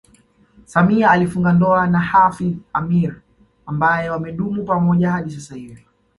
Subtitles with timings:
[0.65, 3.21] Samia alifunga ndoa na Hafidh Ameir
[3.65, 5.85] ambaye wamedumu pamoja hadi sasa hivi